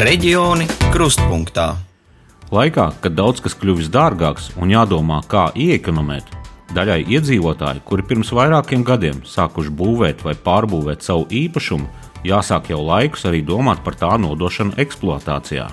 Reģioni 0.00 0.64
krustpunktā. 0.94 1.74
Laikā, 2.48 2.86
kad 3.04 3.12
daudz 3.18 3.42
kas 3.44 3.52
kļuvis 3.52 3.90
dārgāks 3.92 4.46
un 4.56 4.72
jādomā, 4.72 5.18
kā 5.28 5.50
iekonomēt, 5.52 6.30
daļai 6.72 7.02
iedzīvotāji, 7.04 7.82
kuri 7.84 8.06
pirms 8.08 8.30
vairākiem 8.32 8.80
gadiem 8.80 9.20
sākuši 9.28 9.74
būvēt 9.76 10.24
vai 10.24 10.32
pārbūvēt 10.46 11.04
savu 11.04 11.28
īpašumu, 11.28 11.84
jāsāk 12.24 12.72
jau 12.72 12.80
laikus 12.80 13.28
arī 13.28 13.44
domāt 13.44 13.84
par 13.84 14.00
tā 14.00 14.14
nodošanu 14.16 14.78
eksploatācijā. 14.80 15.68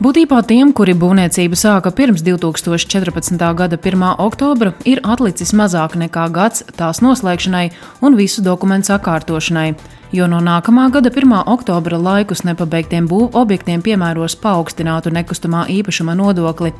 Būtībā 0.00 0.40
tiem, 0.48 0.72
kuri 0.72 0.96
būvniecību 0.96 1.52
sāka 1.52 1.92
pirms 1.92 2.24
2014. 2.24 3.36
gada 3.36 3.76
1. 3.76 4.10
oktobra, 4.16 4.72
ir 4.88 5.04
atlicis 5.04 5.52
mazāk 5.52 6.00
nekā 6.00 6.30
gads 6.32 6.64
tās 6.72 7.04
noslēgšanai 7.04 7.66
un 8.00 8.16
visu 8.16 8.40
dokumentu 8.40 8.94
sakārtošanai 8.94 9.74
jo 10.12 10.26
no 10.28 10.38
nākamā 10.44 10.88
gada 10.92 11.10
1. 11.10 11.32
oktobra 11.48 11.98
laikus 11.98 12.44
nepabeigtiem 12.44 13.08
būvu 13.08 13.30
objektiem 13.40 13.82
piemēros 13.82 14.36
paaugstinātu 14.42 15.12
nekustamā 15.14 15.64
īpašuma 15.72 16.14
nodokli. 16.18 16.72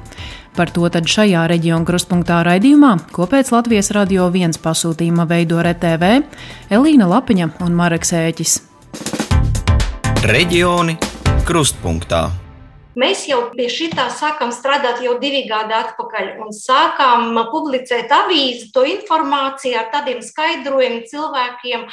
Par 0.57 0.71
to 0.71 0.89
tad 0.93 1.09
šajā 1.09 1.47
reģiona 1.49 1.89
krustpunktā 1.89 2.43
raidījumā, 2.45 2.93
ko 3.13 3.27
pēc 3.31 3.55
Latvijas 3.55 3.91
radio 3.97 4.29
viens 4.35 4.61
pasūtījuma 4.61 5.27
veido 5.31 5.63
RTV, 5.65 6.13
Elīna 6.71 7.09
Lapiņa 7.09 7.51
un 7.65 7.75
Mareks 7.81 8.13
Ēķis. 8.21 8.61
Reģioni 10.29 10.99
krustpunktā. 11.49 12.29
Mēs 12.93 13.23
jau 13.25 13.39
pie 13.55 13.71
šī 13.73 13.87
tā 13.97 14.05
sākām 14.13 14.51
strādāt 14.53 14.99
jau 15.01 15.15
divi 15.21 15.47
gadi 15.49 15.73
atpakaļ 15.73 16.27
un 16.45 16.51
sākām 16.53 17.39
publicēt 17.49 18.11
avīzi, 18.13 18.69
to 18.75 18.83
informāciju 18.85 19.79
ar 19.81 19.87
tādiem 19.95 20.21
skaidrojumiem 20.21 20.99
cilvēkiem, 21.09 21.87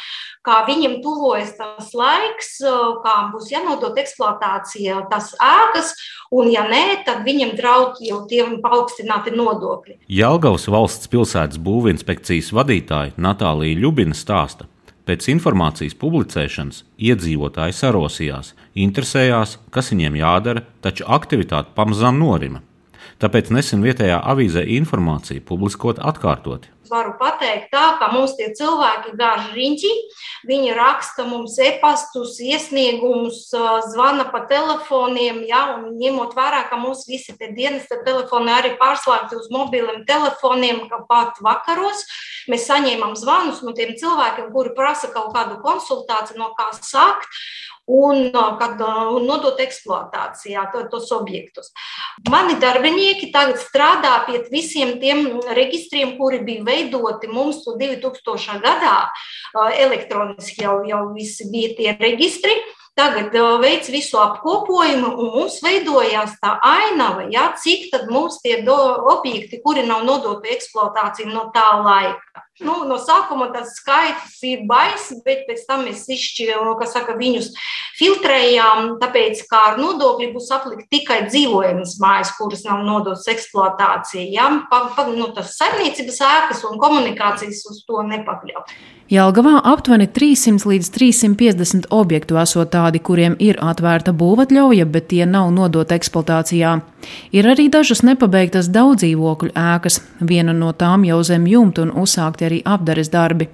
kā 0.43 0.57
viņiem 0.67 0.97
tuvojas 1.05 1.53
tas 1.55 1.93
laiks, 1.95 2.57
kā 3.05 3.13
būs 3.31 3.47
jānodot 3.53 3.95
eksploatācija 4.03 5.05
tās 5.11 5.31
ēkas, 5.39 5.93
un 6.35 6.51
ja 6.51 6.65
nē, 6.67 7.05
tad 7.07 7.23
viņiem 7.23 7.55
draud 7.55 8.01
jau 8.03 8.25
tiem 8.27 8.57
paaugstināti 8.59 9.31
nodokļi. 9.39 10.01
Jelgavas 10.11 10.67
valsts 10.67 11.07
pilsētas 11.07 11.63
būvinspekcijas 11.63 12.51
vadītāja 12.59 13.15
Natālija 13.15 13.79
Ļubina 13.85 14.17
stāsta. 14.17 14.67
Pēc 15.09 15.25
informācijas 15.31 15.95
publicēšanas 15.97 16.83
iedzīvotāji 17.01 17.73
sarosījās, 17.73 18.51
interesējās, 18.77 19.55
kas 19.73 19.87
viņiem 19.89 20.19
jādara, 20.19 20.61
taču 20.85 21.07
aktivitāte 21.09 21.73
pamazām 21.73 22.19
norima. 22.21 22.61
Tāpēc 23.17 23.49
nesen 23.49 23.81
vietējā 23.81 24.19
avīzē 24.21 24.61
informāciju 24.77 25.41
publiskot 25.49 25.97
atkārtoti 26.11 26.69
varu 26.91 27.13
pateikt 27.19 27.69
tā, 27.73 27.85
ka 27.99 28.09
mums 28.13 28.35
tie 28.37 28.49
cilvēki 28.57 29.15
gāž 29.19 29.51
riņķi, 29.55 29.91
viņi 30.49 30.75
raksta 30.77 31.25
mums 31.29 31.57
e-pastus, 31.63 32.37
iesniegumus, 32.43 33.47
zvana 33.93 34.27
pa 34.33 34.43
telefoniem, 34.49 35.41
ja, 35.49 35.65
un 35.77 35.95
ņemot 35.99 36.35
vērā, 36.37 36.65
ka 36.71 36.79
mums 36.81 37.05
visi 37.09 37.35
tie 37.37 37.51
dienas 37.55 37.87
telefoni 37.89 38.53
arī 38.53 38.75
pārslēgti 38.81 39.39
uz 39.39 39.49
mobiliem 39.53 40.05
telefoniem, 40.09 40.85
ka 40.91 41.03
pat 41.09 41.41
vakaros 41.45 42.05
mēs 42.49 42.67
saņēmām 42.69 43.15
zvanus 43.19 43.63
no 43.65 43.73
tiem 43.77 43.95
cilvēkiem, 43.99 44.51
kuri 44.53 44.75
prasa 44.77 45.11
kaut 45.13 45.33
kādu 45.35 45.59
konsultāciju, 45.63 46.39
no 46.41 46.53
kā 46.57 46.71
sākt 46.79 47.29
un, 47.89 48.29
kad, 48.59 48.81
un 49.15 49.25
nodot 49.25 49.59
eksploatācijā 49.63 50.67
to, 50.73 50.83
tos 50.91 51.09
objektus. 51.15 51.71
Mani 52.29 52.59
darbinieki 52.61 53.31
tagad 53.33 53.57
strādā 53.63 54.13
pie 54.27 54.43
visiem 54.53 54.97
tiem 55.01 55.39
reģistriem, 55.57 56.13
kuri 56.19 56.43
bija 56.45 56.67
veidoti 56.79 57.29
mums 57.31 57.63
2000. 57.67 58.59
gadā. 58.63 58.97
Elektroniski 59.77 60.63
jau, 60.63 60.81
jau 60.87 61.05
visi 61.13 61.49
bija 61.51 61.75
tie 61.77 61.95
reģistri. 61.99 62.55
Tagad 62.99 63.31
veids 63.61 63.87
visu 63.87 64.17
apkopojumu, 64.19 65.13
un 65.23 65.29
mums 65.37 65.61
veidojās 65.63 66.33
tā 66.41 66.57
ainava, 66.65 67.29
ja, 67.31 67.45
cik 67.55 67.87
tad 67.93 68.09
mums 68.11 68.41
tie 68.43 68.57
objekti, 68.67 69.61
kuri 69.63 69.85
nav 69.87 70.03
nodoti 70.03 70.51
eksploatācijai 70.51 71.31
no 71.31 71.47
tā 71.55 71.67
laika. 71.79 72.43
Nu, 72.59 72.73
no 72.87 72.97
sākuma 72.99 73.49
tas 73.53 73.77
skaits 73.79 74.41
ir 74.43 74.65
baisas, 74.67 75.21
bet 75.23 75.45
pēc 75.47 75.63
tam 75.67 75.85
mēs 75.87 76.03
izšķirām, 76.11 76.73
kas 76.79 76.91
saka, 76.97 77.15
viņus 77.19 77.53
filtrējām, 77.99 78.97
tāpēc, 78.99 79.45
kā 79.47 79.61
ar 79.71 79.79
nodokli 79.79 80.29
būs 80.33 80.49
aplikt 80.55 80.89
tikai 80.91 81.21
dzīvojamas 81.29 81.97
mājas, 82.03 82.33
kuras 82.37 82.65
nav 82.67 82.83
nodotas 82.87 83.27
eksploatācijai. 83.31 84.27
Ja? 84.35 84.49
Pa, 84.71 84.85
pa, 84.95 85.07
nu, 85.11 85.31
tas 85.35 85.55
saimniecības 85.59 86.21
ēkas 86.29 86.63
un 86.69 86.79
komunikācijas 86.81 87.63
uz 87.71 87.83
to 87.87 88.03
nepakļaut. 88.11 88.75
Jelgavā 89.09 89.55
aptuveni 89.65 90.05
300 90.05 90.69
līdz 90.69 90.91
350 90.93 91.87
objektu 91.89 92.37
esot 92.37 92.69
tādi, 92.75 92.99
kuriem 93.01 93.33
ir 93.41 93.57
atvērta 93.57 94.13
būvatļauja, 94.13 94.85
bet 94.85 95.07
tie 95.09 95.23
nav 95.25 95.49
nodota 95.55 95.97
eksploatācijā. 95.97 96.75
Ir 97.33 97.47
arī 97.49 97.65
dažas 97.73 98.03
nepabeigtas 98.05 98.69
daudzdzīvokļu 98.69 99.55
ēkas, 99.57 99.97
viena 100.21 100.53
no 100.53 100.75
tām 100.77 101.07
jau 101.07 101.23
zem 101.25 101.47
jumta 101.49 101.87
un 101.87 101.95
uzsākti 102.03 102.48
arī 102.49 102.61
apdares 102.65 103.13
darbi. 103.13 103.49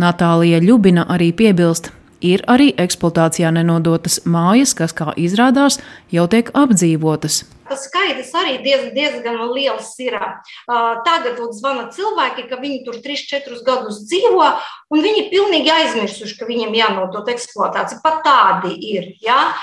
Natālija 0.00 0.58
Ļubina 0.64 1.04
arī 1.12 1.30
piebilst, 1.36 1.92
ir 2.22 2.42
arī 2.50 2.70
eksploatācijā 2.80 3.50
nenodotas 3.54 4.20
mājas, 4.24 4.72
kas, 4.78 4.94
kā 4.96 5.12
izrādās, 5.18 5.80
jau 6.14 6.28
tiek 6.30 6.50
apdzīvotas. 6.56 7.42
Tas 7.72 7.86
skaidrs 7.88 8.32
arī 8.36 8.58
diez, 8.64 8.88
diezgan 8.92 9.38
liels 9.54 9.88
ir. 10.02 10.18
Tagad 11.06 11.38
zvana 11.56 11.86
cilvēki, 11.94 12.44
ka 12.50 12.58
viņi 12.60 12.82
tur 12.84 12.98
3-4 13.04 13.62
gadus 13.64 14.02
dzīvo, 14.10 14.48
un 14.92 15.04
viņi 15.06 15.28
pilnīgi 15.32 15.72
aizmirsuši, 15.72 16.36
ka 16.40 16.48
viņiem 16.50 16.76
jānodot 16.76 17.30
eksploatācija. 17.32 18.02
Pat 18.04 18.20
tādi 18.26 18.76
ir. 18.92 19.14
Ja? 19.24 19.54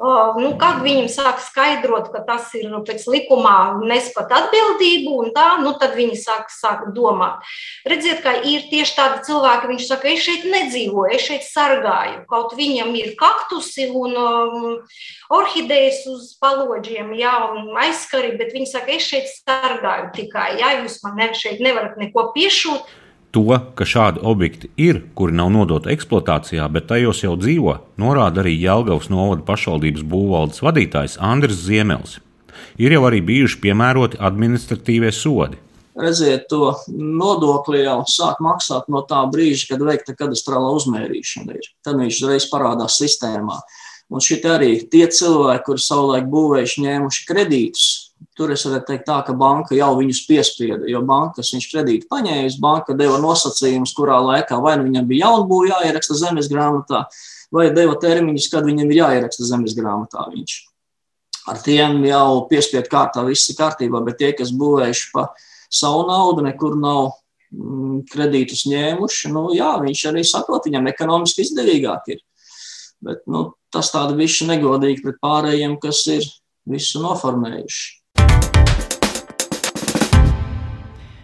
Nu, 0.00 0.48
kad 0.58 0.80
viņam 0.82 1.06
sāk 1.12 1.42
skaidrot, 1.44 2.08
ka 2.10 2.22
tas 2.26 2.48
ir 2.58 2.64
nu, 2.72 2.80
pēc 2.82 3.04
likumā 3.12 3.84
nespat 3.84 4.32
atbildību, 4.34 5.12
un 5.20 5.28
tā, 5.36 5.60
nu, 5.60 5.74
tad 5.78 5.92
viņi 5.94 6.16
sāk, 6.18 6.48
sāk 6.50 6.88
domāt. 6.96 7.44
Redziet, 7.86 8.22
ka 8.24 8.32
ir 8.40 8.64
tieši 8.70 8.96
tādi 8.96 9.20
cilvēki, 9.28 9.68
viņš 9.70 9.90
saka, 9.90 10.08
es 10.10 10.24
šeit 10.24 10.48
nedzīvoju, 10.48 11.12
es 11.12 11.26
šeit 11.28 11.46
sargāju. 11.46 12.24
Kaut 12.32 12.56
viņam 12.58 12.90
ir 12.98 13.12
kaktusi 13.20 13.90
un 13.92 14.16
um, 14.16 14.66
orhidejas 15.38 16.02
uz 16.10 16.32
palodžiem, 16.40 17.12
jā, 17.20 17.36
un 17.52 17.70
aizskari, 17.84 18.32
bet 18.40 18.56
viņi 18.56 18.72
saka, 18.72 18.96
es 18.96 19.06
šeit 19.12 19.30
sargāju 19.36 20.10
tikai, 20.16 20.54
jā, 20.64 20.74
jūs 20.80 20.98
man 21.04 21.20
ne, 21.20 21.30
šeit 21.36 21.62
nevarat 21.62 22.00
neko 22.00 22.30
piešūt. 22.34 23.01
To, 23.32 23.46
ka 23.74 23.86
šādi 23.88 24.20
objekti 24.28 24.68
ir, 24.76 24.98
kuri 25.16 25.32
nav 25.32 25.48
nodoti 25.54 25.88
eksploatācijā, 25.94 26.66
bet 26.68 26.90
tajos 26.90 27.22
jau 27.24 27.32
dzīvo, 27.40 27.78
norāda 27.96 28.42
arī 28.42 28.52
Jelgavas 28.60 29.08
novada 29.08 29.40
pašvaldības 29.46 30.04
būvvaldes 30.04 30.60
vadītājs 30.60 31.16
Andris 31.16 31.62
Ziemels. 31.64 32.18
Ir 32.76 32.92
jau 32.92 33.06
arī 33.08 33.22
bijuši 33.24 33.60
piemēroti 33.64 34.20
administratīvie 34.20 35.14
sodi. 35.16 35.56
Redziet, 35.96 36.44
to 36.52 36.74
nodokli 36.92 37.82
jau 37.86 38.02
sāk 38.08 38.40
maksāt 38.44 38.92
no 38.92 39.00
tā 39.08 39.22
brīža, 39.32 39.70
kad 39.72 39.84
veikta 39.84 40.16
kadastrālā 40.16 40.68
uzmērīšana 40.76 41.56
ir. 41.56 41.72
Tad 41.84 42.00
viņš 42.00 42.20
uzreiz 42.20 42.48
parādās 42.52 43.00
sistēmā. 43.00 43.58
Un 44.12 44.20
šie 44.20 44.42
arī 44.44 44.74
tie 44.92 45.06
cilvēki, 45.08 45.64
kuri 45.70 45.84
savulaik 45.84 46.28
būvējuši, 46.32 46.84
ņēmuši 46.84 47.28
kredītus, 47.28 48.11
Tur 48.36 48.52
es 48.54 48.64
varētu 48.66 48.88
teikt, 48.88 49.04
tā, 49.08 49.18
ka 49.26 49.34
banka 49.38 49.76
jau 49.76 49.90
viņus 49.98 50.22
piespieda, 50.28 50.86
jo 50.90 51.00
bankas 51.06 51.52
viņš 51.54 51.68
kredītu 51.70 52.08
paņēmis, 52.10 52.58
banka 52.62 52.96
deva 52.98 53.18
nosacījumus, 53.22 53.94
kurā 53.96 54.18
laikā 54.22 54.58
vai 54.62 54.76
nu 54.78 54.86
viņam 54.88 55.08
bija 55.08 55.28
jaunbūve 55.28 55.70
jāieraksta 55.72 56.16
zemes 56.20 56.50
grāmatā, 56.52 57.04
vai 57.54 57.70
deva 57.74 57.96
termiņus, 58.00 58.50
kad 58.52 58.68
viņam 58.68 58.90
ir 58.92 59.00
jāieraksta 59.00 59.48
zemes 59.48 59.76
grāmatā 59.78 60.26
viņš. 60.32 60.58
Ar 61.50 61.58
tiem 61.64 62.04
jau 62.06 62.44
piespiedu 62.50 62.90
kārtā 62.90 63.24
viss 63.26 63.50
ir 63.50 63.58
kārtībā, 63.58 64.02
bet 64.06 64.20
tie, 64.20 64.30
kas 64.38 64.52
būvējuši 64.54 65.08
pa 65.14 65.26
savu 65.72 66.04
naudu, 66.06 66.44
nekur 66.46 66.76
nav 66.78 67.16
mm, 67.50 68.04
kredītus 68.12 68.66
ņēmuši, 68.70 69.32
nu 69.34 69.48
jā, 69.56 69.72
viņš 69.82 70.04
arī 70.12 70.22
saprot, 70.28 70.68
viņam 70.68 70.92
ekonomiski 70.92 71.42
izdevīgāk 71.46 72.12
ir. 72.14 72.22
Bet 73.02 73.26
nu, 73.26 73.48
tas 73.74 73.90
tāda 73.90 74.14
bišķi 74.14 74.52
negodīgi 74.52 75.02
pret 75.02 75.18
pārējiem, 75.24 75.74
kas 75.82 76.04
ir 76.12 76.28
visu 76.70 77.02
noformējuši. 77.02 78.01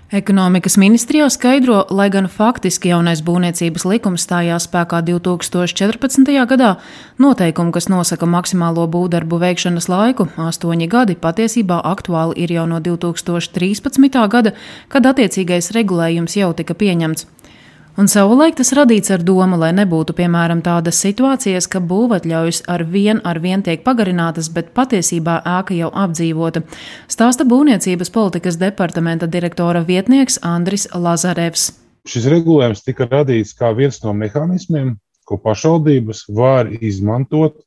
Ekonomikas 0.09 0.79
ministrijā 0.81 1.27
skaidro, 1.29 1.83
lai 1.93 2.07
gan 2.09 2.31
faktiski 2.33 2.89
jaunais 2.89 3.21
būvniecības 3.21 3.83
likums 3.85 4.23
stājās 4.25 4.65
spēkā 4.65 5.03
2014. 5.05 6.31
gadā, 6.49 6.71
noteikumi, 7.21 7.75
kas 7.77 7.91
nosaka 7.93 8.25
maksimālo 8.25 8.87
būvdarbu 8.89 9.37
veikšanas 9.43 9.91
laiku, 9.93 10.31
astoņi 10.41 10.89
gadi, 10.89 11.13
patiesībā 11.13 11.83
aktuāli 11.93 12.41
ir 12.41 12.57
jau 12.57 12.65
no 12.71 12.81
2013. 12.81 14.25
gada, 14.33 14.55
kad 14.89 15.13
attiecīgais 15.13 15.75
regulējums 15.77 16.41
jau 16.41 16.55
tika 16.57 16.73
pieņemts. 16.73 17.29
Un 17.99 18.07
savulaik 18.07 18.55
tas 18.55 18.69
radīts 18.79 19.11
ar 19.11 19.25
domu, 19.27 19.57
lai 19.59 19.73
nebūtu 19.75 20.15
piemēram 20.15 20.61
tādas 20.63 21.01
situācijas, 21.03 21.67
ka 21.67 21.81
būvatļaujas 21.83 22.61
ar 22.71 22.85
vien 22.93 23.19
ar 23.27 23.41
vien 23.43 23.65
tiek 23.67 23.83
pagarinātas, 23.83 24.47
bet 24.55 24.69
patiesībā 24.77 25.41
ēka 25.57 25.75
jau 25.75 25.89
apdzīvota. 26.05 26.63
Stāsta 27.11 27.43
būvniecības 27.51 28.15
politikas 28.15 28.61
departamenta 28.61 29.27
direktora 29.27 29.83
vietnieks 29.91 30.39
Andris 30.47 30.87
Lazarevs. 30.95 31.73
Šis 32.07 32.31
regulējums 32.31 32.85
tika 32.87 33.11
radīts 33.11 33.57
kā 33.59 33.73
viens 33.75 33.99
no 34.05 34.15
mehānismiem, 34.15 34.95
ko 35.27 35.43
pašvaldības 35.43 36.23
var 36.39 36.71
izmantot, 36.79 37.59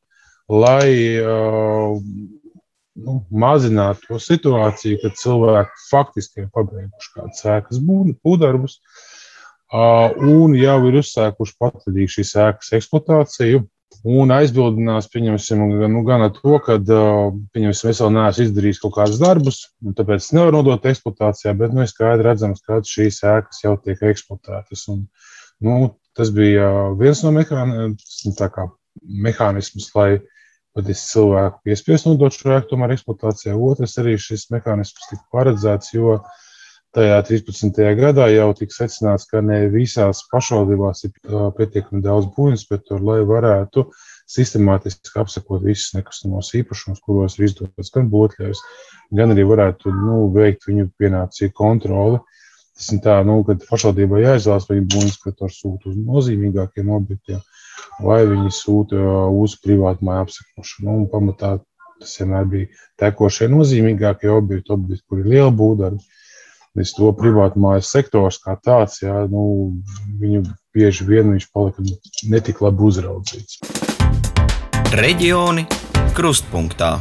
lai 0.47 1.19
uh, 1.19 1.99
nu, 3.03 3.19
mazinātu 3.35 4.13
to 4.13 4.23
situāciju, 4.31 5.03
kad 5.03 5.19
cilvēki 5.27 5.87
faktiski 5.91 6.45
ir 6.45 6.51
pabeiguši 6.55 7.15
kādas 7.19 7.47
ēkas 7.59 7.83
būvdarbus 7.83 8.79
uh, 8.79 9.07
un 9.71 10.55
jau 10.59 10.79
ir 10.89 10.97
uzsākuši 10.99 11.55
patvaļīgi 11.61 12.15
šīs 12.17 12.33
ēkas 12.47 12.73
eksploatāciju. 12.79 13.61
Un 14.07 14.31
aizbildinās, 14.33 15.09
pieņemsim, 15.13 15.59
nu, 15.91 15.99
gan 16.07 16.23
ar 16.25 16.31
to, 16.33 16.55
ka, 16.65 16.79
pieņemsim, 16.81 17.89
es 17.91 17.99
vēl 18.01 18.13
neesmu 18.15 18.45
izdarījis 18.47 18.79
kaut 18.81 18.95
kādus 18.95 19.19
darbus, 19.21 19.59
un 19.85 19.93
tāpēc 19.93 20.25
nevaru 20.33 20.55
nodot 20.57 20.87
eksploatācijā, 20.89 21.53
bet, 21.59 21.75
nu, 21.75 21.83
ir 21.83 21.91
skaidri 21.91 22.25
redzams, 22.25 22.63
ka 22.65 22.79
šīs 22.87 23.21
ēkas 23.29 23.61
jau 23.61 23.75
tiek 23.83 24.01
eksploatētas. 24.09 24.87
Un, 24.95 25.03
nu, 25.67 25.75
tas 26.17 26.29
bija 26.33 26.65
viens 26.97 27.21
no 27.27 27.35
mehānismiem, 27.35 29.85
lai 29.99 30.09
patiesi 30.75 31.07
cilvēku 31.11 31.59
piespiest 31.67 32.07
nodot 32.07 32.35
šo 32.35 32.55
ēku 32.57 32.71
tomēr 32.71 32.95
eksploatācijā. 32.95 33.55
Otrs 33.69 33.97
arī 34.01 34.15
šis 34.19 34.47
mehānisms 34.53 35.09
tika 35.11 35.23
paredzēts, 35.35 35.93
jo 35.93 36.19
tajā 36.95 37.17
13. 37.27 37.81
gadā 37.99 38.27
jau 38.33 38.49
tika 38.57 38.75
secināts, 38.75 39.27
ka 39.29 39.41
ne 39.45 39.63
visās 39.71 40.25
pašvaldībās 40.31 41.05
ir 41.07 41.13
pietiekami 41.57 42.03
daudz 42.03 42.27
būvinspektoru, 42.35 43.05
lai 43.07 43.19
varētu 43.27 43.85
sistemātiski 44.31 45.15
apsekot 45.21 45.63
visus 45.63 45.95
nekustamos 45.95 46.51
īpašumus, 46.59 47.01
kuros 47.05 47.37
ir 47.39 47.47
izdotas 47.47 47.91
gan 47.95 48.11
būtļaus, 48.11 48.63
gan 49.15 49.33
arī 49.35 49.47
varētu 49.47 49.93
nu, 49.95 50.25
veikt 50.35 50.67
viņu 50.67 50.89
pienācīgu 50.99 51.55
kontroli. 51.57 52.21
Tas 52.75 52.87
ir 52.95 53.01
tā, 53.03 53.17
nu, 53.27 53.41
kad 53.45 53.63
pašvaldībai 53.67 54.23
jāizvēlas, 54.23 54.67
vai 54.69 54.79
būvinspektors 54.79 55.59
sūta 55.61 55.91
uz 55.91 55.97
nozīmīgākiem 55.99 56.87
objektiem, 56.95 57.41
vai 58.01 58.23
viņi 58.25 58.53
sūta 58.55 59.01
uz 59.37 59.57
privātu 59.61 60.07
māju 60.07 60.25
apsekošanu. 60.25 60.87
Nu, 60.87 61.09
pamatā 61.11 61.57
tas 62.01 62.15
vienmēr 62.17 62.47
bija 62.49 62.71
tekošie 63.03 63.51
nozīmīgākie 63.51 64.31
objekti, 64.33 64.73
objekti 64.73 65.05
kur 65.07 65.21
ir 65.21 65.29
liela 65.35 65.51
būvdarbi. 65.53 66.01
Līdz 66.71 66.91
to 66.95 67.09
privātu 67.19 67.59
mājas 67.59 67.89
sektors 67.91 68.37
kā 68.39 68.53
tāds, 68.63 69.01
jā, 69.01 69.11
nu, 69.27 69.41
viņu 70.21 70.45
bieži 70.71 71.03
vien 71.03 71.33
viņš 71.33 71.47
palika 71.51 71.83
netik 72.31 72.61
labi 72.63 72.85
uzraudzīts. 72.87 73.57
Reģioni 74.95 75.65
krustpunktā. 76.15 76.93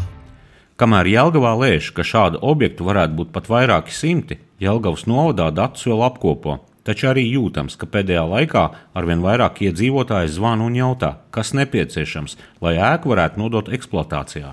Kamēr 0.74 1.06
Jelgavā 1.12 1.52
lēš, 1.60 1.92
ka 1.94 2.02
šādu 2.02 2.40
objektu 2.42 2.88
varētu 2.88 3.14
būt 3.20 3.30
pat 3.36 3.46
vairāki 3.52 3.94
simti, 3.94 4.40
Jelgavas 4.58 5.06
novadā 5.06 5.46
datus 5.54 5.86
vēl 5.86 6.02
apkopo. 6.08 6.56
Taču 6.82 7.12
arī 7.12 7.28
jūtams, 7.28 7.76
ka 7.78 7.86
pēdējā 7.86 8.24
laikā 8.26 8.64
arvien 8.98 9.22
vairāk 9.22 9.60
iedzīvotāji 9.68 10.32
zvana 10.34 10.66
un 10.66 10.80
jautā, 10.80 11.12
kas 11.30 11.54
nepieciešams, 11.54 12.34
lai 12.64 12.74
ēku 12.90 13.14
varētu 13.14 13.38
nodot 13.38 13.70
eksploatācijā. 13.70 14.50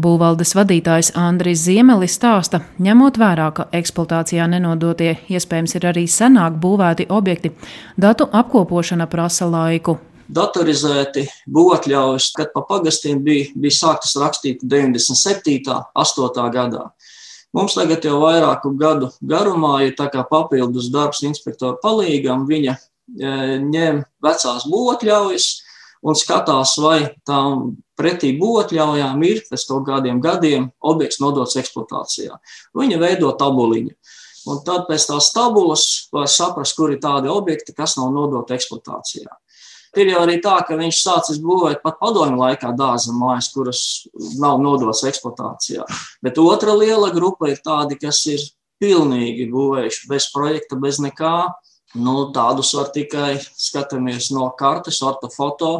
Būvvaldes 0.00 0.54
vadītājs 0.56 1.10
Andris 1.20 1.66
Ziemelis 1.66 2.14
stāsta, 2.16 2.62
ņemot 2.80 3.18
vērā, 3.20 3.50
ka 3.52 3.66
eksploatācijā 3.76 4.46
nenodotie 4.48 5.18
iespējams 5.28 5.74
ir 5.76 5.86
arī 5.90 6.06
senāk 6.08 6.56
būvēti 6.62 7.10
objekti, 7.12 7.50
datu 8.00 8.24
apkopošana 8.32 9.04
prasa 9.12 9.44
laiku. 9.52 9.98
Datorizēti 10.32 11.26
būvatļaujas, 11.44 12.30
kad 12.38 12.54
pa 12.54 12.62
pagastiem 12.64 13.20
bija, 13.20 13.50
bija 13.52 13.76
sāktas 13.82 14.16
rakstīt 14.16 14.64
97. 14.64 15.60
8. 15.92 16.46
gadā. 16.54 16.86
Mums 17.52 17.76
tagad 17.76 18.00
jau 18.08 18.22
vairāku 18.22 18.72
gadu 18.80 19.10
garumā 19.20 19.82
ir 19.84 19.92
papildus 19.92 20.88
darbs 20.88 21.20
inspektora 21.20 21.76
palīgam. 21.82 22.46
Viņa 22.48 22.72
e, 22.72 23.60
ņem 23.60 24.00
vecās 24.24 24.64
būvatļaujas 24.72 25.50
un 26.02 26.18
skatās, 26.18 26.74
vai 26.82 26.98
tām 27.26 27.76
pretī 27.98 28.32
būvatļaujām 28.38 29.22
ir 29.28 29.44
pēc 29.50 29.66
kaut 29.68 29.86
kādiem 29.86 30.20
gadiem 30.22 30.70
objekts 30.80 31.20
nodots 31.22 31.58
eksploatācijā. 31.60 32.38
Viņa 32.78 32.98
veido 33.02 33.30
tabuliņu. 33.38 33.94
Un 34.50 34.58
tad 34.66 34.88
pēc 34.88 35.06
tās 35.06 35.30
tabulas 35.34 35.84
var 36.10 36.26
saprast, 36.30 36.74
kur 36.74 36.90
ir 36.90 36.98
tādi 37.02 37.30
objekti, 37.30 37.74
kas 37.76 37.94
nav 37.98 38.10
nodoti 38.14 38.56
eksploatācijā. 38.56 39.30
Ir 39.92 40.08
jau 40.08 40.22
arī 40.24 40.38
tā, 40.40 40.54
ka 40.64 40.78
viņš 40.78 40.98
sācis 41.04 41.38
būvēt 41.44 41.82
pat 41.84 41.98
padomju 42.00 42.38
laikā 42.40 42.70
dārza 42.74 43.12
mājas, 43.12 43.50
kuras 43.52 43.82
nav 44.40 44.56
nodotas 44.64 45.04
eksploatācijā. 45.10 45.84
Bet 46.24 46.40
otra 46.40 46.72
liela 46.74 47.10
grupa 47.12 47.50
ir 47.52 47.60
tādi, 47.62 47.98
kas 48.00 48.22
ir 48.32 48.40
pilnīgi 48.82 49.50
būvējuši 49.52 50.08
bez 50.10 50.30
projekta, 50.32 50.80
bez 50.80 50.98
nekā. 51.02 51.36
Nu, 51.94 52.30
tādus 52.32 52.72
var 52.76 52.88
tikai 52.94 53.34
skatāmies 53.40 54.30
no 54.32 54.46
kartes, 54.56 55.02
ortofoto, 55.04 55.72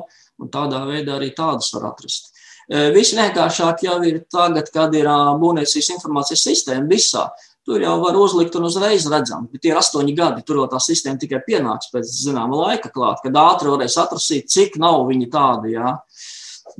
un 0.42 0.50
tādā 0.52 0.82
veidā 0.88 1.16
arī 1.16 1.30
tādus 1.36 1.70
var 1.76 1.92
atrast. 1.92 2.32
E, 2.68 2.90
visvienkāršāk 2.92 3.86
jau 3.86 3.96
ir 4.08 4.20
tagad, 4.32 4.68
kad 4.74 4.92
ir 4.96 5.08
būvniecības 5.40 5.90
informācijas 5.96 6.44
sistēma 6.50 6.90
visā. 6.90 7.30
Tur 7.62 7.78
jau 7.78 7.94
var 8.02 8.16
uzlikt 8.18 8.56
un 8.58 8.66
uzreiz 8.66 9.06
redzam, 9.10 9.46
bet 9.50 9.62
tie 9.62 9.70
ir 9.70 9.78
astoņi 9.78 10.16
gadi. 10.18 10.42
Tur 10.46 10.58
jau 10.60 10.68
tā 10.70 10.80
sistēma 10.82 11.20
tikai 11.22 11.44
pienāks 11.46 11.92
pēc 11.94 12.10
zināma 12.10 12.58
laika 12.58 12.90
klāt, 12.90 13.22
kad 13.22 13.38
ātri 13.38 13.70
varēs 13.70 13.98
atrasīt, 14.02 14.50
cik 14.50 14.80
nav 14.82 15.06
viņi 15.08 15.28
tādi. 15.30 15.76
Jā. 15.76 15.94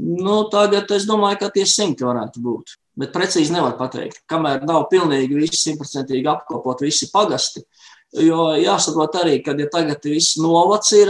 Nu, 0.03 0.43
tagad 0.51 0.91
es 0.97 1.07
domāju, 1.07 1.39
ka 1.39 1.53
tie 1.55 1.65
simti 1.69 2.07
varētu 2.07 2.43
būt. 2.43 2.75
Bet 2.99 3.15
precīzi 3.15 3.55
nevar 3.55 3.79
pateikt, 3.79 4.25
kamēr 4.29 4.67
nav 4.69 4.89
pilnīgi 4.91 5.39
visi 5.39 5.61
simtprocentīgi 5.61 6.29
apkopot 6.29 6.83
visi 6.85 7.09
pagasti. 7.13 7.63
Jo 8.13 8.51
jāsaprot 8.61 9.15
arī, 9.23 9.39
ka 9.45 9.55
ja 9.57 9.69
tagad 9.73 10.05
viss 10.05 10.37
novads 10.37 10.93
ir, 10.93 11.09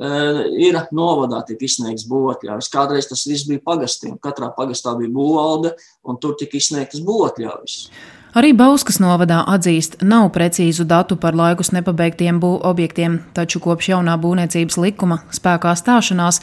eh, 0.00 0.44
ir 0.64 0.78
novadā 0.92 1.42
tiek 1.46 1.60
izsniegts 1.60 2.08
būvotļaujas. 2.08 2.70
Kādreiz 2.72 3.08
tas 3.08 3.26
viss 3.28 3.44
bija 3.44 3.60
pagastiem. 3.60 4.18
Katrā 4.18 4.54
pagastā 4.56 4.96
bija 4.96 5.12
būvalde, 5.12 5.74
un 6.04 6.16
tur 6.16 6.36
tika 6.38 6.56
izsniegtas 6.56 7.00
būvotļaujas. 7.00 7.90
Arī 8.36 8.52
Bauskas 8.52 8.98
novadā 9.00 9.40
atzīst, 9.48 10.02
nav 10.04 10.28
precīzu 10.34 10.84
datu 10.84 11.16
par 11.16 11.32
laikus 11.32 11.70
nepabeigtiem 11.72 12.40
būvobjektiem, 12.40 13.22
taču 13.34 13.60
kopš 13.64 13.88
jaunā 13.94 14.18
būvniecības 14.20 14.76
likuma 14.76 15.22
spēkā 15.32 15.72
stāšanās 15.80 16.42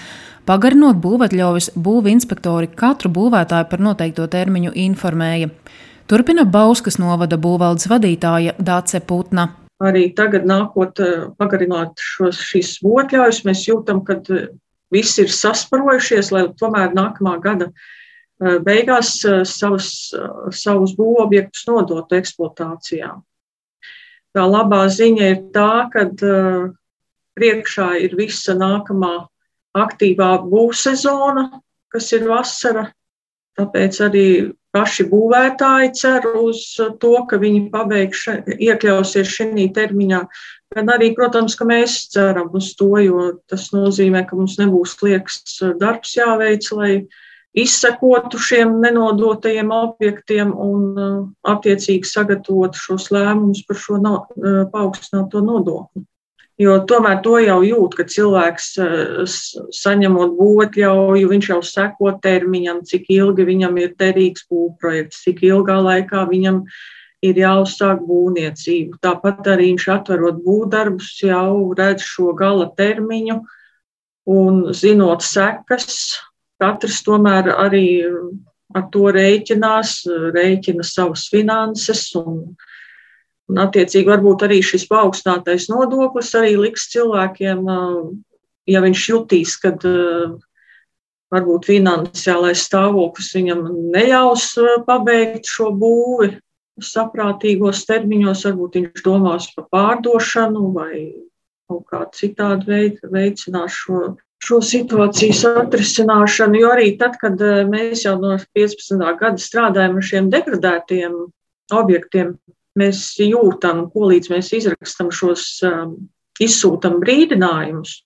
pagarinot 0.50 0.98
būvatļaujas 1.02 1.72
būvinspektori 1.78 2.72
katru 2.76 3.14
būvētāju 3.14 3.70
par 3.70 3.86
noteikto 3.86 4.26
termiņu 4.28 4.74
informēja. 4.74 5.52
Turpina 6.10 6.46
Bauskas 6.46 6.98
novada 7.02 7.38
būvvaldes 7.38 7.88
vadītāja 7.90 8.58
Dāce 8.58 9.00
Putna. 9.06 9.65
Arī 9.84 10.06
tagad, 10.16 10.46
nākot 10.48 11.02
eh, 11.04 11.26
pagarināt 11.36 12.00
šos, 12.00 12.40
šīs 12.52 12.78
būvatļaujas, 12.86 13.44
mēs 13.48 13.66
jūtam, 13.68 14.06
ka 14.08 14.22
eh, 14.32 14.48
visi 14.94 15.26
ir 15.26 15.34
sasparojušies, 15.36 16.32
lai 16.32 16.48
tomēr 16.60 16.96
nākamā 16.96 17.36
gada 17.44 17.74
Eh, 18.36 18.58
beigās 18.60 19.14
savus, 19.48 20.12
savus 20.52 20.94
būvobjektus 20.98 21.70
nodotu 21.70 22.18
eksploatācijā. 22.18 23.14
Tā 24.36 24.44
labā 24.44 24.82
ziņa 24.92 25.30
ir 25.32 25.38
tā, 25.56 25.88
ka 25.94 26.04
priekšā 27.40 27.88
ir 28.04 28.18
visa 28.20 28.58
nākamā 28.60 29.14
aktīvā 29.80 30.34
būvsezona, 30.44 31.46
kas 31.96 32.12
ir 32.12 32.28
vasara. 32.28 32.90
Tāpēc 33.56 33.98
arī 34.04 34.28
paši 34.76 35.06
būvētāji 35.08 35.94
cer 35.96 36.26
uz 36.36 36.64
to, 37.00 37.14
ka 37.30 37.40
viņi 37.40 37.70
pabeigs, 37.72 38.26
iekļausies 38.56 39.32
šajā 39.32 39.68
termiņā. 39.78 40.22
Gan 40.76 40.92
arī, 40.92 41.14
protams, 41.16 41.56
ka 41.56 41.68
mēs 41.70 41.96
ceram 42.12 42.50
uz 42.58 42.74
to, 42.76 42.90
jo 43.00 43.30
tas 43.52 43.70
nozīmē, 43.72 44.26
ka 44.28 44.36
mums 44.36 44.58
nebūs 44.60 44.98
liekas 45.06 45.40
darbs 45.80 46.18
jāveic, 46.18 46.68
lai 46.76 46.92
izsekotu 47.56 48.42
šiem 48.42 48.74
nenodotajiem 48.84 49.72
objektiem 49.72 50.52
un 50.52 50.82
uh, 51.00 51.22
attiecīgi 51.48 52.10
sagatavotu 52.10 52.82
šos 52.82 53.08
lēmumus 53.16 53.64
par 53.70 53.80
šo 53.80 54.02
uh, 54.02 54.66
paaugstināto 54.74 55.40
nodokli. 55.46 56.04
Jo 56.62 56.78
tomēr 56.88 57.18
to 57.20 57.36
jau 57.44 57.58
jūt, 57.68 57.98
ka 57.98 58.06
cilvēks 58.08 58.68
uh, 58.80 59.24
saņemot 59.76 60.38
būvotļauju, 60.38 61.32
viņš 61.34 61.50
jau 61.52 61.58
seko 61.68 62.14
termiņam, 62.24 62.80
cik 62.88 63.10
ilgi 63.12 63.48
viņam 63.50 63.76
ir 63.82 63.96
derīgs 64.00 64.46
būvprojekts, 64.52 65.26
cik 65.26 65.44
ilgā 65.50 65.82
laikā 65.84 66.24
viņam 66.30 66.62
ir 67.26 67.42
jāuzsāk 67.42 68.06
būvniecību. 68.08 69.02
Tāpat 69.04 69.50
arī 69.52 69.74
viņš 69.74 69.90
atverot 69.98 70.40
būvdarbus, 70.46 71.12
jau 71.26 71.74
redz 71.76 72.08
šo 72.08 72.32
gala 72.40 72.70
termiņu 72.78 73.42
un 74.32 74.62
zinot 74.72 75.26
sekas, 75.28 76.16
katrs 76.62 77.02
tomēr 77.04 77.52
arī 77.52 77.88
ar 78.76 78.88
to 78.94 79.10
rēķinās, 79.16 79.98
rēķina 80.36 80.88
savas 80.88 81.28
finanses 81.32 82.08
un, 82.20 82.56
un 83.52 83.62
attiecīgi 83.62 84.10
varbūt 84.10 84.46
arī 84.48 84.62
šis 84.66 84.88
paaugstinātais 84.90 85.70
nodoklis 85.72 86.34
arī 86.38 86.56
liks 86.60 86.90
cilvēkiem, 86.94 87.62
ja 88.72 88.82
viņš 88.86 89.04
jutīs, 89.12 89.56
ka 89.62 89.76
varbūt 91.34 91.70
finansiālais 91.70 92.66
stāvoklis 92.66 93.34
viņam 93.36 93.64
neļaus 93.94 94.50
pabeigt 94.88 95.50
šo 95.50 95.72
būvi 95.76 96.34
saprātīgos 96.84 97.86
termiņos, 97.88 98.44
varbūt 98.50 98.80
viņš 98.80 99.06
domās 99.06 99.48
par 99.56 99.70
pārdošanu 99.72 100.70
vai 100.76 100.98
kaut 101.70 101.86
kā 101.90 102.04
citādi 102.14 102.96
veicinās 103.10 103.74
šo 103.74 104.16
šo 104.46 104.60
situācijas 104.62 105.44
atrisināšanu, 105.64 106.60
jo 106.62 106.72
arī 106.76 106.92
tad, 107.00 107.18
kad 107.22 107.40
mēs 107.72 108.06
jau 108.06 108.16
no 108.22 108.36
15. 108.58 109.00
gada 109.20 109.42
strādājam 109.42 109.98
ar 109.98 110.06
šiem 110.06 110.30
degradētiem 110.34 111.16
objektiem, 111.74 112.36
mēs 112.80 113.16
jūtam, 113.22 113.88
ko 113.92 114.10
līdz 114.12 114.32
mēs 114.34 114.52
izrakstam 114.58 115.12
šos, 115.16 115.48
izsūtam 116.44 117.00
brīdinājumus, 117.04 118.02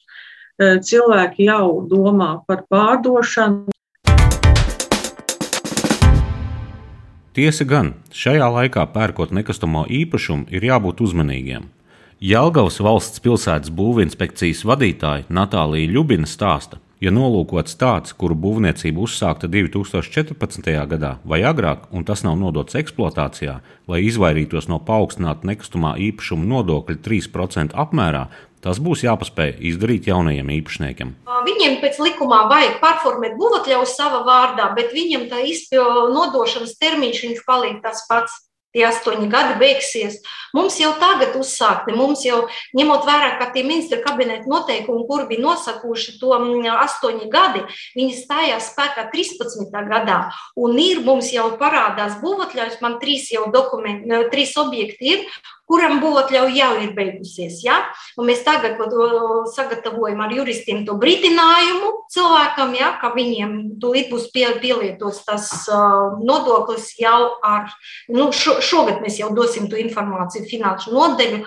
cilvēki 0.59 1.49
jau 1.49 1.81
domā 1.89 2.35
par 2.47 2.65
pārdošanu. 2.69 3.73
Tiesa 7.33 7.63
gan, 7.63 7.93
šajā 8.11 8.47
laikā 8.51 8.83
pērkot 8.93 9.31
nekustamo 9.31 9.85
īpašumu 9.87 10.49
ir 10.53 10.65
jābūt 10.65 11.01
uzmanīgiem. 11.05 11.69
Jelgavas 12.19 12.81
valsts 12.83 13.21
pilsētas 13.23 13.71
būvinspekcijas 13.71 14.65
vadītāja 14.67 15.29
Natālija 15.31 15.87
Ļubina 15.93 16.27
stāsta, 16.27 16.81
ja 17.03 17.13
nolūkots 17.15 17.77
tāds, 17.79 18.13
kuru 18.13 18.35
būvniecība 18.35 19.03
uzsākta 19.05 19.47
2014. 19.51 20.69
gadā 20.91 21.15
vai 21.23 21.41
agrāk, 21.47 21.87
un 21.95 22.05
tas 22.07 22.25
nav 22.27 22.37
nodots 22.39 22.77
eksploatācijā, 22.79 23.59
lai 23.89 24.03
izvairītos 24.07 24.69
no 24.71 24.81
paaugstināta 24.83 25.47
nekustamā 25.47 25.95
īpašuma 26.09 26.47
nodokļa 26.53 26.99
3% 27.07 27.75
apmērā, 27.85 28.27
Tas 28.59 28.75
būs 28.83 29.05
jāpaspēj 29.05 29.53
izdarīt 29.69 30.09
jaunajiem 30.09 30.49
īpašniekiem. 30.57 31.13
Viņiem 31.45 31.77
pēc 31.79 31.95
likumā 32.03 32.41
vajag 32.51 32.81
pārformēt 32.81 33.37
būvatļauju 33.39 33.87
savā 33.87 34.19
vārdā, 34.27 34.65
bet 34.75 34.91
viņam 34.91 35.29
tā 35.31 35.39
izpildu 35.47 36.09
nodošanas 36.11 36.75
termiņš 36.81 37.39
paliek 37.47 37.79
tas 37.85 38.03
pats 38.09 38.35
tie 38.75 38.85
astoņi 38.89 39.29
gadi 39.31 39.57
beigsies. 39.61 40.19
Mums 40.55 40.79
jau 40.81 40.91
tagad 41.01 41.35
uzsākti, 41.39 41.95
mums 41.97 42.23
jau 42.25 42.43
ņemot 42.77 43.05
vērā, 43.07 43.35
ka 43.41 43.49
tie 43.53 43.63
ministra 43.65 43.99
kabineta 44.05 44.49
noteikumi, 44.49 45.05
kur 45.09 45.27
bija 45.29 45.43
nosakuši 45.45 46.17
to 46.21 46.33
mm, 46.37 46.65
astoņi 46.85 47.29
gadi, 47.33 47.63
viņi 47.97 48.17
stājās 48.17 48.71
spēkā 48.73 49.09
13. 49.13 49.69
gadā. 49.91 50.19
Un 50.57 50.77
ir 50.81 51.03
mums 51.05 51.31
jau 51.33 51.51
parādās 51.61 52.17
būvatļaus, 52.23 52.81
man 52.85 52.99
trīs 53.03 53.29
jau 53.33 53.47
dokumenti, 53.53 54.25
trīs 54.33 54.57
objekti 54.59 55.15
ir, 55.15 55.25
kuram 55.69 55.99
būvatļauja 56.01 56.55
jau 56.57 56.69
ir 56.81 56.93
beigusies. 56.97 57.61
Ja? 57.61 57.77
Un 58.17 58.29
mēs 58.29 58.41
tagad 58.45 58.79
sagatavojam 59.53 60.23
ar 60.25 60.33
juristiem 60.33 60.81
to 60.87 60.97
brīdinājumu 60.99 61.93
cilvēkam, 62.13 62.73
ja, 62.79 62.93
ka 63.01 63.13
viņiem 63.13 63.55
tūlīt 63.81 64.09
būs 64.09 64.29
pie, 64.33 64.47
pielietots 64.63 65.21
tas 65.27 65.51
uh, 65.69 66.17
nodoklis 66.25 66.89
jau 66.99 67.35
ar, 67.45 67.69
nu, 68.09 68.31
šo, 68.33 68.57
šogad 68.63 69.03
mēs 69.03 69.19
jau 69.21 69.29
dosim 69.35 69.67
to 69.71 69.79
informāciju 69.79 70.47
finanšu 70.49 70.93
nodeļu. 70.95 71.43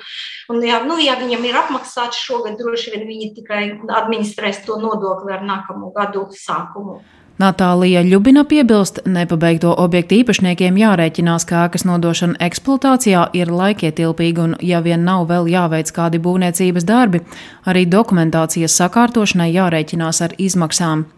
Un, 0.52 0.60
ja, 0.66 0.82
nu, 0.86 0.98
ja 1.02 1.16
viņam 1.20 1.46
ir 1.48 1.58
apmaksāts 1.62 2.20
šogad, 2.22 2.58
droši 2.60 2.94
vien 2.96 3.08
viņi 3.08 3.32
tikai 3.38 3.62
administrēs 4.02 4.64
to 4.66 4.78
nodokli 4.82 5.34
ar 5.34 5.44
nākamo 5.46 5.92
gadu 5.96 6.28
sākumu. 6.36 7.00
Natālija 7.42 8.04
Ļubina 8.06 8.44
piebilst, 8.46 9.00
nepabeigto 9.08 9.72
objektu 9.82 10.20
īpašniekiem 10.20 10.76
jārēķinās, 10.78 11.46
ka 11.48 11.64
ēkas 11.64 11.82
nodošana 11.88 12.38
eksploatācijā 12.46 13.24
ir 13.34 13.50
laikietilpīga 13.50 14.44
un, 14.44 14.52
ja 14.62 14.78
vien 14.84 15.02
nav 15.08 15.24
vēl 15.30 15.48
jāveic 15.50 15.90
kādi 15.96 16.20
būvniecības 16.22 16.86
darbi, 16.86 17.22
arī 17.66 17.82
dokumentācijas 17.90 18.76
sakārtošanai 18.78 19.48
jārēķinās 19.56 20.22
ar 20.28 20.36
izmaksām. 20.38 21.08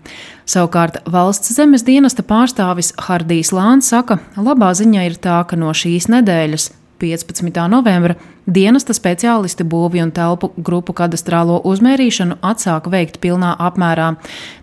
Savukārt 0.49 1.03
valsts 1.13 1.53
zemes 1.59 1.85
dienesta 1.85 2.25
pārstāvis 2.25 2.95
Hardijs 3.09 3.53
Lāns 3.53 3.93
saka, 3.93 4.23
labā 4.41 4.73
ziņa 4.81 5.05
ir 5.11 5.21
tā, 5.21 5.43
ka 5.45 5.61
no 5.61 5.77
šīs 5.77 6.09
nedēļas 6.15 6.71
15. 6.99 7.51
novembra 7.71 8.15
dienesta 8.47 8.95
speciālisti 8.95 9.65
būvju 9.67 10.05
un 10.07 10.13
telpu 10.15 10.51
grupu 10.57 10.95
kadastrālo 10.97 11.61
uzmērīšanu 11.71 12.39
atsāka 12.45 12.93
veikt 12.93 13.19
pilnā 13.23 13.55
apmērā, 13.69 14.15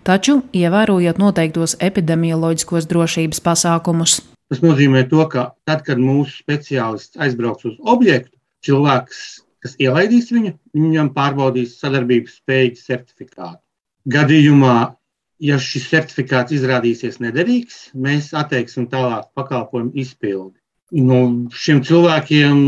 taču 0.06 0.40
ievērojot 0.56 1.20
noteiktos 1.22 1.76
epidemioloģiskos 1.80 2.88
drošības 2.90 3.42
pasākumus. 3.44 4.20
Tas 4.52 4.62
nozīmē 4.64 5.04
to, 5.10 5.24
ka 5.32 5.52
tad, 5.68 5.84
kad 5.86 6.00
mūsu 6.00 6.42
speciālists 6.42 7.20
aizbrauks 7.20 7.68
uz 7.70 7.76
objektu, 7.80 8.34
cilvēks, 8.66 9.20
kas 9.64 9.76
ielaidīs 9.80 10.32
viņu, 10.34 10.56
viņam 10.76 11.12
pārbaudīs 11.16 11.78
sadarbības 11.80 12.40
spējas 12.42 12.88
certifikātu. 12.88 13.60
Gadījumā, 14.12 14.76
ja 15.42 15.60
šis 15.62 15.86
certifikāts 15.90 16.54
izrādīsies 16.56 17.20
nederīgs, 17.22 17.88
mēs 17.94 18.32
atteiksim 18.36 18.88
tālāk 18.90 19.30
pakalpojumu 19.38 19.94
izpildi 20.02 20.61
nu, 20.92 21.18
šiem 21.56 21.82
cilvēkiem 21.86 22.58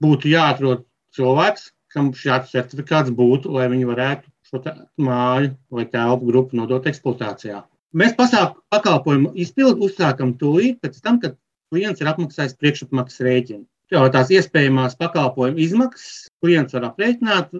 būtu 0.00 0.30
jāatrod 0.32 0.86
cilvēks, 1.16 1.70
kam 1.92 2.12
šāds 2.16 2.52
certifikāts 2.54 3.12
būtu, 3.14 3.50
lai 3.56 3.68
viņi 3.72 3.88
varētu 3.88 4.30
šo 4.50 4.62
māju 5.02 5.52
vai 5.70 5.86
telpu 5.90 6.30
grupu 6.30 6.58
nodot 6.58 6.86
eksploatācijā. 6.86 7.62
Mēs 7.94 8.14
pasāku 8.18 8.60
pakalpojumu 8.70 9.32
izpildu 9.34 9.88
uzsākam 9.88 10.36
tūlīt 10.38 10.78
pēc 10.82 11.00
tam, 11.02 11.18
kad 11.22 11.36
klients 11.70 12.02
ir 12.02 12.10
apmaksājis 12.10 12.56
priekšapmaksas 12.58 13.24
rēķinu. 13.26 13.66
Jau 13.90 14.06
tās 14.14 14.30
iespējamās 14.30 14.94
pakalpojumu 14.98 15.58
izmaksas 15.58 16.28
klients 16.42 16.76
var 16.76 16.86
aprēķināt 16.92 17.56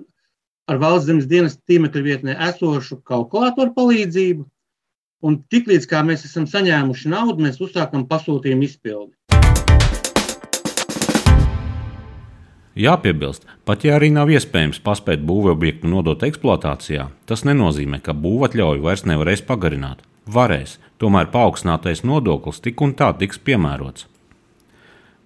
ar 0.70 0.78
valsts 0.78 1.08
zemes 1.10 1.26
dienas 1.30 1.58
tīmekļa 1.66 2.02
vietnē 2.06 2.36
esošu 2.46 3.00
kalkulātoru 3.06 3.74
palīdzību. 3.74 4.46
Un 5.26 5.40
tiklīdz 5.52 5.88
mēs 6.06 6.22
esam 6.24 6.46
saņēmuši 6.48 7.10
naudu, 7.12 7.42
mēs 7.44 7.58
uzsākam 7.60 8.06
pasūtījumu 8.08 8.64
izpildi. 8.64 9.12
Jāpiebilst, 12.78 13.48
pat 13.66 13.82
ja 13.82 13.96
arī 13.98 14.12
nav 14.14 14.30
iespējams 14.30 14.78
paspēt 14.84 15.24
būvobjektu 15.26 15.88
nodot 15.90 16.22
eksploatācijā, 16.22 17.08
tas 17.26 17.42
nenozīmē, 17.48 17.98
ka 17.98 18.14
būvatļauju 18.14 18.84
vairs 18.84 19.02
nevarēs 19.10 19.42
pagarināt. 19.48 20.04
Varēs, 20.30 20.76
tomēr 21.02 21.32
paaugstinātais 21.32 22.04
nodoklis 22.06 22.62
tik 22.62 22.80
un 22.80 22.94
tā 22.94 23.10
tiks 23.18 23.40
piemērots. 23.42 24.06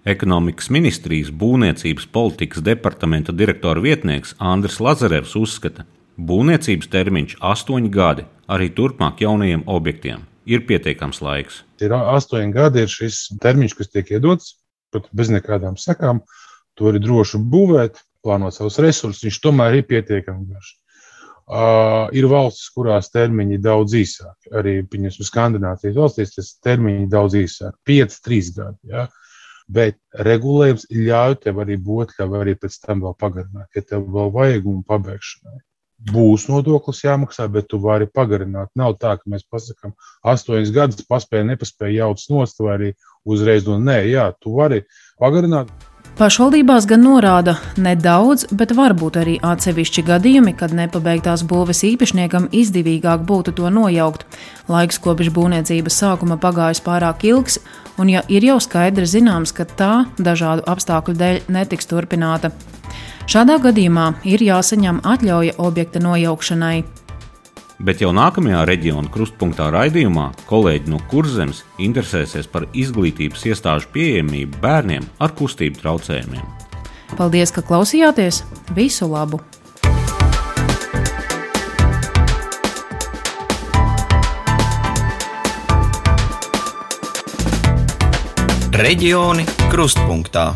Ekonomikas 0.05 0.71
ministrijas 0.73 1.29
būvniecības 1.33 2.07
politikas 2.13 2.61
departamenta 2.65 3.33
direktora 3.33 3.81
vietnieks 3.81 4.35
Andris 4.39 4.79
Lazarevs 4.81 5.35
uzskata, 5.37 5.85
ka 5.85 6.21
būvniecības 6.29 6.89
termiņš- 6.89 7.37
astoņi 7.53 7.89
gadi 7.91 8.25
arī 8.49 8.69
turpmāk 8.73 9.21
jaunajiem 9.21 9.63
objektiem. 9.65 10.25
Ir 10.45 10.61
pietiekams 10.61 11.21
laiks. 11.21 11.63
Ir 11.81 11.89
astoņi 11.89 12.53
gadi, 12.53 12.81
ir 12.81 12.87
šis 12.87 13.37
termiņš, 13.41 13.77
kas 13.77 13.87
tiek 13.87 14.11
iedots, 14.11 14.55
pat 14.91 15.09
bez 15.13 15.29
nekādām 15.29 15.77
sekām 15.77 16.21
to 16.79 16.91
ir 16.91 16.99
droši 17.03 17.41
būvēt, 17.51 18.01
plānot 18.25 18.55
savus 18.55 18.79
resursus, 18.83 19.23
viņš 19.25 19.39
tomēr 19.43 19.79
ir 19.79 19.87
pietiekami 19.89 20.49
garš. 20.53 20.73
Uh, 21.45 22.07
ir 22.17 22.25
valstis, 22.25 22.71
kurās 22.73 23.11
termiņi 23.13 23.59
ir 23.59 23.61
daudz 23.61 23.93
īsāki. 23.99 24.49
Arī 24.57 24.79
piemēram, 24.89 25.27
Skandināvijas 25.27 25.99
valstīs 25.99 26.33
tas 26.33 26.49
termiņi 26.65 27.05
ir 27.05 27.11
daudz 27.11 27.37
īsāki- 27.37 27.77
5, 27.91 28.17
3 28.25 28.49
gadi. 28.55 28.79
Ja? 28.89 29.05
Bet 29.69 29.99
regulējums 30.25 30.87
ļauj 30.89 31.37
tev 31.43 31.61
arī 31.61 31.77
būt, 31.77 32.17
ļauj 32.17 32.41
arī 32.41 32.57
pēc 32.57 32.79
tam 32.81 33.05
vēl 33.05 33.15
pagarināt, 33.21 33.69
ja 33.77 33.81
tev 33.81 34.09
vēl 34.09 34.33
vajag 34.33 34.67
un 34.73 34.83
pabeigšanai. 34.89 35.61
Būs 36.11 36.49
nodoklis 36.49 37.05
jāmaksā, 37.05 37.45
bet 37.51 37.69
tu 37.69 37.79
vari 37.79 38.05
pagarināt. 38.05 38.69
Nav 38.75 38.97
tā, 38.97 39.15
ka 39.17 39.29
mēs 39.29 39.45
pasakām, 39.45 39.93
astoņas 40.25 40.73
gadus 40.73 41.05
paspēja, 41.05 41.45
nepaspēja 41.53 42.01
jauts 42.01 42.29
nost, 42.29 42.59
vai 42.59 42.73
arī 42.77 42.93
uzreiz 43.25 43.65
no 43.69 43.77
nē, 43.77 44.01
jā, 44.09 44.31
tu 44.41 44.57
vari 44.57 44.83
pagarināt. 45.21 45.69
Pašvaldībās 46.15 46.85
gan 46.87 47.01
norāda 47.03 47.57
nedaudz, 47.75 48.45
bet 48.55 48.71
varbūt 48.71 49.17
arī 49.19 49.33
atsevišķi 49.43 50.03
gadījumi, 50.07 50.53
kad 50.55 50.71
nepabeigtās 50.71 51.41
būves 51.43 51.83
īpašniekam 51.89 52.45
izdevīgāk 52.55 53.25
būtu 53.27 53.51
to 53.57 53.67
nojaukt. 53.67 54.23
Laiks 54.71 55.01
kopš 55.03 55.33
būvniecības 55.35 55.99
sākuma 55.99 56.37
pagājis 56.39 56.79
pārāk 56.87 57.27
ilgs, 57.27 57.59
un 57.99 58.13
ja 58.13 58.23
ir 58.31 58.47
jau 58.47 58.61
skaidri 58.63 59.03
zināms, 59.03 59.51
ka 59.51 59.67
tā 59.67 59.91
dažādu 60.15 60.63
apstākļu 60.71 61.19
dēļ 61.19 61.41
netiks 61.51 61.91
turpināta. 61.91 62.53
Šādā 63.27 63.59
gadījumā 63.67 64.13
ir 64.23 64.39
jāsaņem 64.47 65.03
atļauja 65.03 65.59
objekta 65.67 65.99
nojaukšanai. 65.99 66.77
Bet 67.79 67.99
jau 67.99 68.13
nākamajā 68.15 68.61
reģiona 68.69 69.09
krustpunktā 69.11 69.67
raidījumā 69.73 70.29
kolēģi 70.47 70.93
no 70.93 71.01
Kurzemes 71.11 71.65
interesēsies 71.81 72.47
par 72.47 72.69
izglītības 72.71 73.43
iestāžu 73.51 73.89
pieejamību 73.91 74.61
bērniem 74.63 75.03
ar 75.19 75.35
kustību 75.35 75.81
traucējumiem. 75.81 76.45
Paldies, 77.19 77.51
ka 77.51 77.65
klausījāties! 77.65 78.43
Visu 78.75 79.09
labu! 79.11 79.41
Reģioni 88.75 89.45
krustpunktā. 89.71 90.49